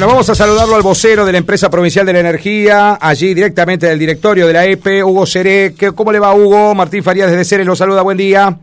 [0.00, 3.88] Bueno, vamos a saludarlo al vocero de la empresa provincial de la energía, allí directamente
[3.88, 5.74] del directorio de la EPE, Hugo Seré.
[5.76, 6.72] ¿Qué- ¿Cómo le va Hugo?
[6.72, 8.56] Martín Farías desde Ceres lo saluda, buen día.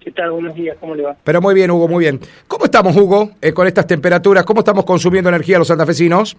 [0.00, 0.32] ¿Qué tal?
[0.32, 1.14] Buenos días, ¿cómo le va?
[1.22, 2.18] Pero muy bien, Hugo, muy bien.
[2.48, 4.42] ¿Cómo estamos, Hugo, eh, con estas temperaturas?
[4.44, 6.36] ¿Cómo estamos consumiendo energía los santafesinos?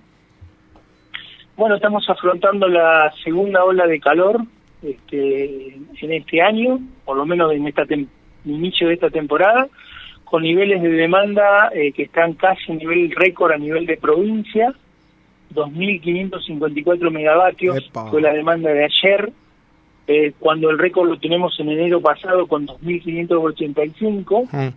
[1.56, 4.42] Bueno, estamos afrontando la segunda ola de calor
[4.84, 8.08] este, en este año, por lo menos en este
[8.44, 9.70] inicio de esta temporada,
[10.26, 14.74] con niveles de demanda eh, que están casi a nivel récord a nivel de provincia,
[15.54, 18.10] 2.554 megavatios Epa.
[18.10, 19.32] fue la demanda de ayer,
[20.08, 24.50] eh, cuando el récord lo tenemos en enero pasado con 2.585.
[24.52, 24.74] Mm.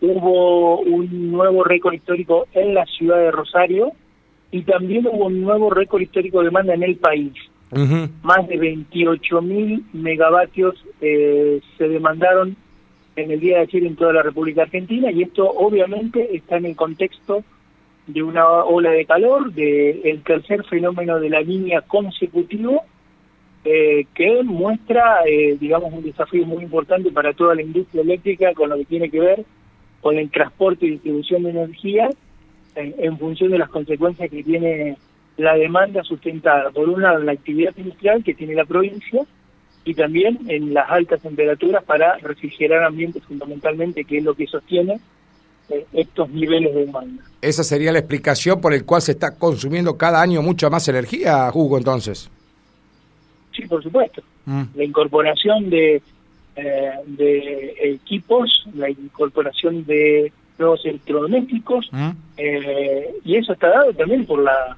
[0.00, 3.92] hubo un nuevo récord histórico en la ciudad de Rosario
[4.52, 7.32] y también hubo un nuevo récord histórico de demanda en el país.
[8.22, 12.56] Más de 28 mil megavatios eh, se demandaron
[13.18, 16.66] en el día de ayer en toda la República Argentina y esto obviamente está en
[16.66, 17.42] el contexto
[18.06, 22.82] de una ola de calor, de el tercer fenómeno de la línea consecutivo
[23.64, 28.70] eh, que muestra, eh, digamos, un desafío muy importante para toda la industria eléctrica con
[28.70, 29.44] lo que tiene que ver
[30.00, 32.08] con el transporte y distribución de energía
[32.76, 34.96] en, función de las consecuencias que tiene
[35.36, 39.24] la demanda sustentada, por un lado la actividad industrial que tiene la provincia
[39.88, 45.00] y también en las altas temperaturas para refrigerar ambientes fundamentalmente, que es lo que sostiene
[45.70, 47.22] eh, estos niveles de demanda.
[47.40, 51.50] Esa sería la explicación por el cual se está consumiendo cada año mucha más energía,
[51.54, 52.30] Hugo, entonces.
[53.56, 54.22] Sí, por supuesto.
[54.46, 54.62] Mm.
[54.76, 56.02] la incorporación de,
[56.56, 62.10] eh, de equipos, la incorporación de nuevos electrodomésticos, Mm.
[62.38, 64.76] eh, y eso está dado también por la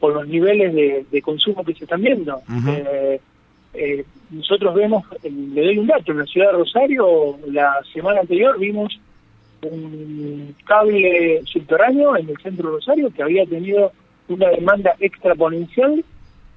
[0.00, 2.40] por los niveles de, de consumo que se están viendo.
[2.68, 3.20] Eh,
[3.74, 8.20] eh, nosotros vemos, eh, le doy un dato, en la ciudad de Rosario la semana
[8.20, 8.98] anterior vimos
[9.62, 13.92] un cable subterráneo en el centro de Rosario que había tenido
[14.28, 16.04] una demanda extraponencial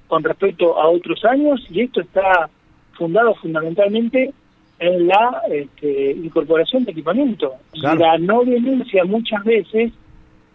[0.08, 2.50] con respecto a otros años y esto está
[2.94, 4.34] fundado fundamentalmente
[4.80, 8.00] en la este, incorporación de equipamiento Claro.
[8.02, 9.91] la no denuncia muchas veces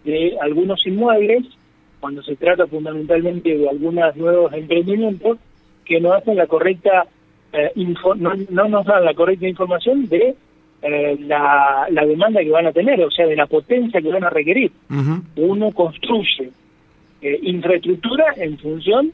[0.04, 1.46] de algunos inmuebles
[2.00, 5.38] cuando se trata fundamentalmente de algunos nuevos emprendimientos
[5.86, 7.06] que no hacen la correcta
[7.52, 10.34] eh, info- no, no nos dan la correcta información de
[10.82, 14.24] eh, la, la demanda que van a tener, o sea, de la potencia que van
[14.24, 14.70] a requerir
[15.36, 16.50] uno construye
[17.22, 19.12] eh, infraestructura en función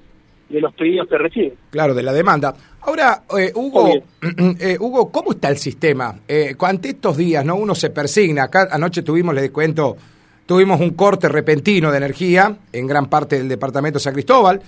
[0.49, 1.55] de los pedidos que recibe.
[1.71, 2.55] Claro, de la demanda.
[2.82, 3.88] Ahora, eh, Hugo,
[4.61, 6.16] eh, Hugo, ¿cómo está el sistema?
[6.28, 7.55] Eh, ante estos días, ¿no?
[7.56, 8.44] Uno se persigna.
[8.44, 9.97] Acá anoche tuvimos, les cuento,
[10.44, 14.61] tuvimos un corte repentino de energía en gran parte del departamento de San Cristóbal.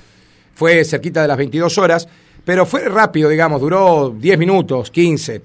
[0.54, 2.09] Fue cerquita de las 22 horas,
[2.44, 5.42] pero fue rápido, digamos, duró 10 minutos, 15.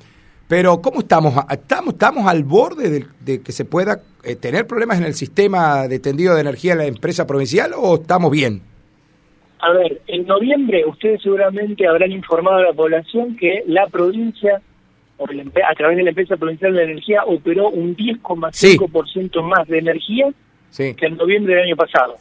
[0.48, 1.34] Pero ¿cómo estamos?
[1.50, 5.88] ¿Estamos, estamos al borde de, de que se pueda eh, tener problemas en el sistema
[5.88, 8.62] de tendido de energía en la empresa provincial o estamos bien?
[9.60, 14.62] A ver, en noviembre ustedes seguramente habrán informado a la población que la provincia,
[15.20, 20.28] a través de la empresa provincial de energía, operó un 10,5% más de energía
[20.72, 20.94] Sí.
[20.94, 22.18] que en noviembre del año pasado.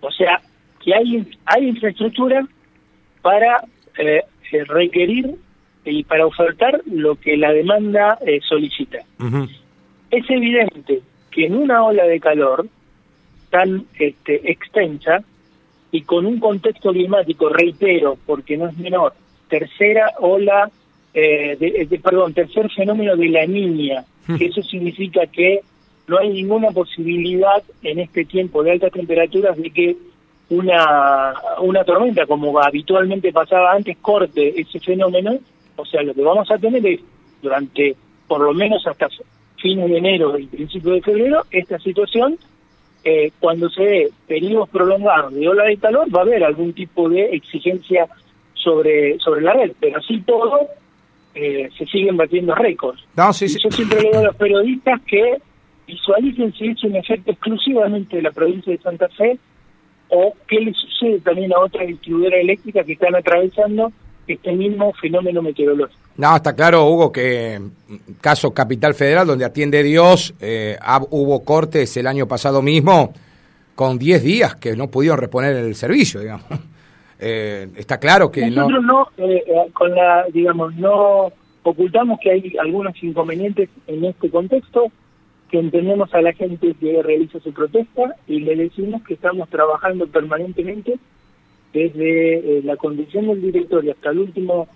[0.00, 0.40] O sea,
[0.84, 2.46] que hay, hay infraestructura
[3.22, 3.64] para
[3.98, 4.22] eh,
[4.52, 5.34] eh, requerir
[5.84, 8.98] y para ofertar lo que la demanda eh, solicita.
[10.10, 11.00] Es evidente
[11.30, 12.66] que en una ola de calor
[13.50, 15.22] tan este, extensa
[15.90, 19.14] y con un contexto climático, reitero, porque no es menor,
[19.48, 20.70] tercera ola,
[21.14, 24.04] eh, de, de- perdón, tercer fenómeno de la niña,
[24.36, 25.60] que eso significa que
[26.06, 29.96] no hay ninguna posibilidad en este tiempo de altas temperaturas de que
[30.50, 35.38] una, una tormenta, como habitualmente pasaba antes, corte ese fenómeno.
[35.76, 37.00] O sea, lo que vamos a tener es,
[37.42, 37.94] durante
[38.26, 39.08] por lo menos hasta
[39.56, 42.38] fines de enero y principios de febrero, esta situación
[43.04, 47.08] eh, cuando se dé periodos prolongados de ola de calor, va a haber algún tipo
[47.08, 48.06] de exigencia
[48.54, 50.68] sobre, sobre la red, pero así todo
[51.34, 53.02] eh, se siguen batiendo récords.
[53.16, 53.58] No, sí, Y sí.
[53.62, 55.36] yo siempre le digo a los periodistas que
[55.86, 59.38] visualicen si es un efecto exclusivamente de la provincia de Santa Fe
[60.10, 63.92] o qué le sucede también a otras distribuidoras eléctricas que están atravesando
[64.26, 65.98] este mismo fenómeno meteorológico.
[66.16, 70.76] No, está claro, Hugo, que mm, caso Capital Federal, donde atiende Dios, eh,
[71.10, 73.12] hubo cortes el año pasado mismo
[73.74, 76.46] con 10 días que no pudieron reponer el servicio, digamos.
[77.20, 78.68] Eh, está claro que no...
[78.68, 81.32] Nosotros no, eh, eh, con la, digamos, no
[81.64, 84.92] ocultamos que hay algunos inconvenientes en este contexto,
[85.50, 90.06] que entendemos a la gente que realiza su protesta y le decimos que estamos trabajando
[90.06, 90.98] permanentemente
[91.72, 94.68] desde eh, la conducción del directorio hasta el último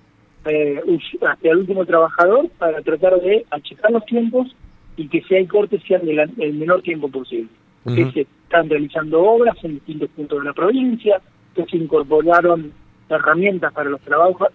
[0.45, 0.81] eh,
[1.21, 4.55] hasta el último trabajador para tratar de achicar los tiempos
[4.97, 7.49] y que si hay cortes sean del el menor tiempo posible.
[7.85, 7.97] Ujú.
[7.97, 11.21] Ese están realizando obras en distintos puntos de la provincia,
[11.55, 12.73] que se incorporaron
[13.09, 14.01] herramientas para los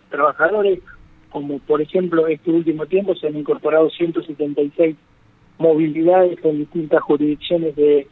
[0.10, 0.80] trabajadores,
[1.30, 4.96] como por ejemplo este último tiempo se han incorporado 176
[5.58, 8.08] movilidades en distintas jurisdicciones de,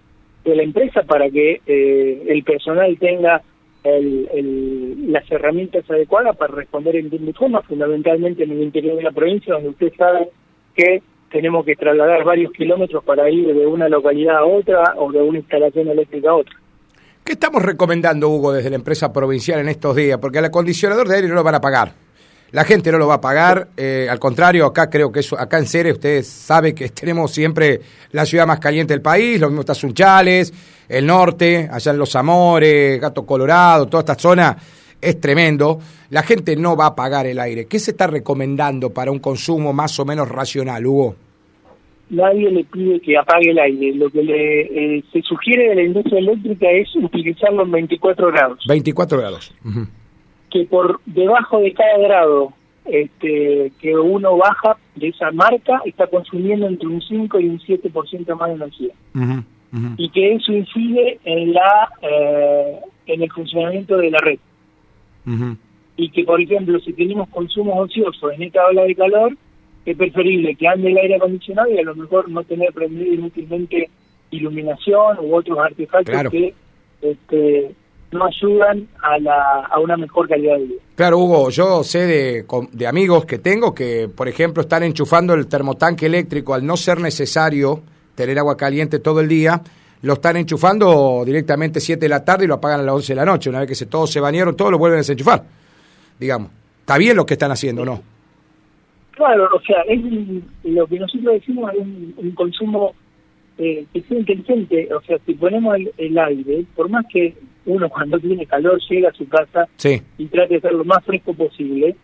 [0.46, 3.42] la empresa para que eh, el personal tenga
[3.84, 9.54] las herramientas adecuadas para responder en tiempo forma, fundamentalmente en el interior de la provincia,
[9.54, 10.30] donde usted sabe
[10.76, 15.22] que tenemos que trasladar varios kilómetros para ir de una localidad a otra o de
[15.22, 16.56] una instalación eléctrica a otra.
[17.24, 20.18] ¿Qué estamos recomendando, Hugo, desde la empresa provincial en estos días?
[20.20, 22.05] Porque al acondicionador de aire no lo van a pagar.
[22.52, 25.58] La gente no lo va a pagar, eh, al contrario, acá creo que eso, acá
[25.58, 27.82] en Ceres ustedes saben que tenemos siempre
[28.12, 30.54] la ciudad más caliente del país, lo mismo está Sunchales,
[30.88, 34.58] el norte, allá en Los Amores, Gato Colorado, toda esta zona
[35.02, 35.80] es tremendo.
[36.10, 37.66] La gente no va a pagar el aire.
[37.66, 41.16] ¿Qué se está recomendando para un consumo más o menos racional, Hugo?
[42.10, 43.96] Nadie le pide que apague el aire.
[43.96, 48.60] Lo que le, eh, se sugiere de la industria eléctrica es utilizarlo en 24 grados.
[48.68, 49.54] 24 grados.
[50.56, 52.54] Que por debajo de cada grado
[52.86, 58.38] este, que uno baja de esa marca está consumiendo entre un 5 y un 7%
[58.38, 58.94] más de energía.
[59.98, 64.40] Y que eso incide en la eh, en el funcionamiento de la red.
[65.98, 69.36] Y que, por ejemplo, si tenemos consumos ociosos en esta ola de calor,
[69.86, 73.90] es preferible que ande el aire acondicionado y a lo mejor no tener prendido inútilmente
[74.32, 76.54] iluminación u otros artefactos que
[77.02, 77.76] este,
[78.16, 80.82] no ayudan a, la, a una mejor calidad de vida.
[80.96, 85.48] Claro, Hugo, yo sé de, de amigos que tengo que, por ejemplo, están enchufando el
[85.48, 87.82] termotanque eléctrico al no ser necesario
[88.16, 89.62] tener agua caliente todo el día,
[90.02, 93.16] lo están enchufando directamente 7 de la tarde y lo apagan a las 11 de
[93.16, 93.50] la noche.
[93.50, 95.44] Una vez que se, todos se bañaron, todos lo vuelven a desenchufar.
[96.20, 98.02] Digamos, está bien lo que están haciendo, ¿no?
[99.12, 100.02] Claro, o sea, es
[100.64, 102.94] lo que nosotros decimos es un, consumo
[103.58, 104.90] eh, que sea inteligente.
[104.94, 107.34] O sea, si ponemos el, aire, por más que
[107.66, 109.68] uno cuando tiene calor llega a su casa
[110.18, 111.96] y trate de ser lo más fresco posible,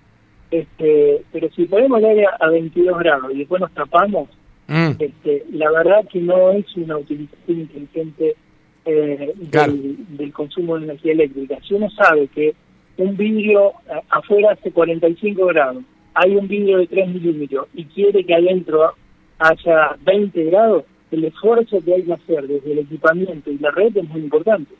[0.49, 4.27] este, pero si ponemos el aire a 22 grados y después nos tapamos,
[4.71, 4.91] Mm.
[4.99, 8.37] Este, la verdad que no es una utilización inteligente
[8.85, 11.57] eh, del, consumo de energía eléctrica.
[11.67, 12.55] Si uno sabe que
[12.95, 13.73] un vidrio
[14.09, 18.93] afuera hace 45 grados, hay un vidrio de 3 milímetros y quiere que adentro
[19.39, 23.97] haya 20 grados, el esfuerzo que hay que hacer desde el equipamiento y la red
[23.97, 24.73] es muy importante.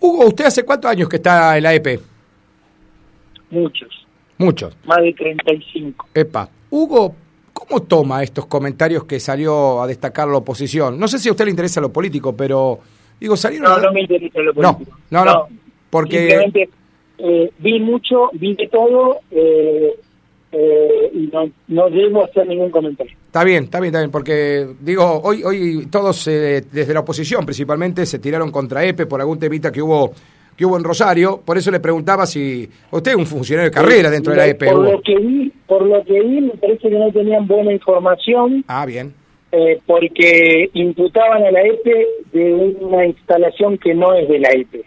[0.00, 2.00] Hugo, ¿usted hace cuántos años que está en la EP?
[3.50, 4.06] Muchos.
[4.38, 4.76] Muchos.
[4.84, 6.08] Más de 35.
[6.14, 6.48] Epa.
[6.70, 7.14] Hugo,
[7.58, 10.96] ¿Cómo toma estos comentarios que salió a destacar la oposición?
[10.96, 12.78] No sé si a usted le interesa lo político, pero
[13.18, 13.68] digo, salieron...
[13.68, 14.96] No, no me interesa lo político.
[15.10, 15.48] No, no, no,
[15.90, 16.18] porque...
[16.18, 16.70] Simplemente
[17.18, 19.92] eh, vi mucho, vi de todo eh,
[20.52, 23.17] eh, y no, no debo hacer ningún comentario.
[23.28, 28.06] Está bien, está bien, está bien, porque digo, hoy, hoy todos desde la oposición principalmente
[28.06, 30.12] se tiraron contra EPE por algún temita que hubo
[30.56, 34.10] que hubo en Rosario, por eso le preguntaba si usted es un funcionario de carrera
[34.10, 34.66] dentro de la EPE.
[34.66, 38.64] Por lo que vi, por lo que vi, me parece que no tenían buena información.
[38.66, 39.14] Ah, bien.
[39.52, 44.84] Eh, porque imputaban a la EPE de una instalación que no es de la EPE.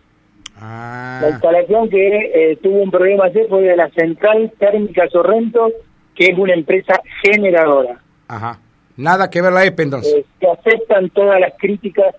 [0.57, 1.19] Ah.
[1.21, 5.71] La instalación que eh, tuvo un problema ayer fue de la Central Térmica Sorrento,
[6.15, 8.00] que es una empresa generadora.
[8.31, 8.59] Ajá.
[8.95, 10.13] Nada que ver la EPE entonces.
[10.13, 12.15] Eh, se aceptan todas las críticas,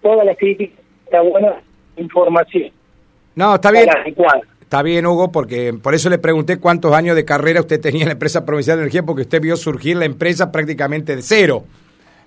[0.00, 1.54] todas las críticas, está buena
[1.96, 2.70] información.
[3.34, 3.88] No, está bien.
[4.60, 8.08] Está bien, Hugo, porque por eso le pregunté cuántos años de carrera usted tenía en
[8.08, 11.64] la empresa provincial de energía, porque usted vio surgir la empresa prácticamente de cero.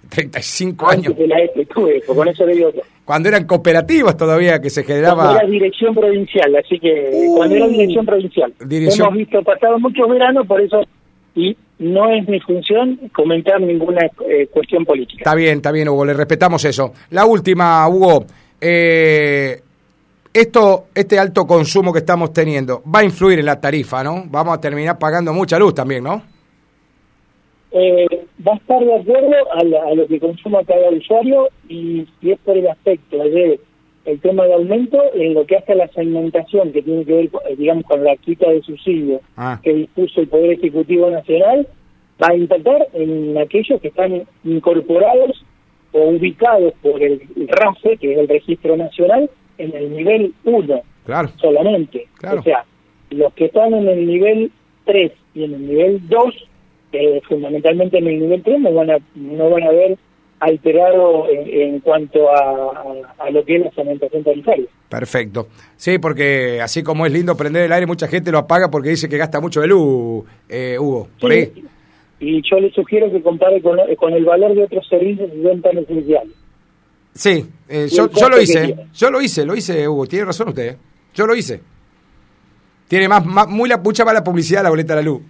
[0.10, 1.18] 35 años.
[1.18, 1.38] De la
[2.06, 2.72] con eso le digo
[3.04, 5.24] Cuando eran cooperativas todavía que se generaba.
[5.24, 8.54] Cuando era dirección provincial, así que cuando era dirección provincial.
[8.60, 10.84] Hemos visto pasado muchos veranos, por eso.
[11.34, 15.20] Y no es mi función comentar ninguna eh, cuestión política.
[15.20, 16.94] Está bien, está bien, Hugo, le respetamos eso.
[17.12, 18.26] La última, Hugo.
[18.60, 19.60] Eh,
[20.34, 24.24] esto, este alto consumo que estamos teniendo va a influir en la tarifa, ¿no?
[24.28, 26.22] Vamos a terminar pagando mucha luz también, ¿no?
[27.72, 28.06] Eh,
[28.46, 32.58] va a estar de acuerdo a, lo que consuma cada usuario y si es por
[32.58, 33.60] el aspecto de
[34.06, 37.26] el tema de aumento, en lo que hace a la segmentación que tiene que ver,
[37.26, 39.60] eh, digamos, con la quita de subsidio ah.
[39.64, 41.68] que dispuso el Poder Ejecutivo Nacional,
[42.22, 45.44] va a impactar en aquellos que están incorporados
[45.92, 51.30] o ubicados por el RAFE, que es el Registro Nacional, en el nivel 1 claro.
[51.38, 52.08] solamente.
[52.38, 52.66] O sea,
[53.10, 54.52] los que están en el nivel
[54.86, 56.48] 3 y en el nivel 2,
[56.92, 59.98] eh, fundamentalmente en el nivel 3, no van a, no van a ver
[60.40, 64.66] alterado en, cuanto a, a, lo que es la segmentación tarifaria.
[64.90, 65.48] Perfecto.
[65.76, 69.10] Sí, porque así como es lindo prender el aire, mucha gente lo apaga porque dice
[69.10, 71.08] que gasta mucho de luz, eh, Hugo.
[71.20, 71.52] Por ahí.
[72.20, 75.74] Y yo le sugiero que compare con, con el valor de otros servicios y ventas
[75.76, 76.34] esenciales.
[77.14, 80.50] Sí, eh, Y yo, yo lo hice, yo lo hice, lo hice, Hugo, tiene razón
[80.50, 80.78] usted, ¿eh?
[81.14, 81.62] yo lo hice.
[82.88, 85.22] Tiene más, más muy la mucha mala publicidad la boleta de la luz.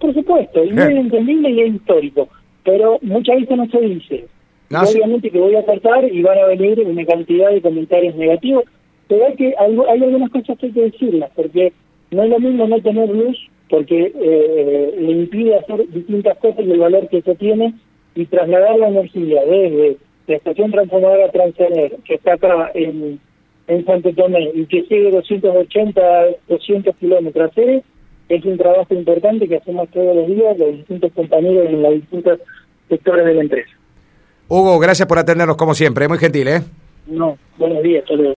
[0.00, 2.28] Por supuesto, y es entendible y es histórico,
[2.66, 4.24] pero muchas veces no se dice.
[4.68, 4.98] No, sí.
[4.98, 8.64] obviamente que voy a tratar y van a venir una cantidad de comentarios negativos,
[9.08, 11.72] pero hay, que, hay, hay algunas cosas que hay que decirlas, porque
[12.10, 13.38] no es lo mismo no tener luz,
[13.70, 17.74] porque eh, le impide hacer distintas cosas y el valor que eso tiene,
[18.16, 23.20] y trasladar la energía desde la estación transformadora Transener, que está acá en,
[23.68, 26.02] en Santo Tomé, y que sigue 280,
[26.48, 27.54] 200 kilómetros a
[28.28, 32.40] es un trabajo importante que hacemos todos los días los distintos compañeros en los distintos
[32.88, 33.70] sectores de la empresa.
[34.48, 36.62] Hugo, gracias por atendernos como siempre, muy gentil, ¿eh?
[37.06, 38.24] No, buenos días, luego.